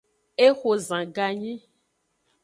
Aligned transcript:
Exo 0.45 0.71
zan 0.87 1.05
ganyi. 1.15 1.55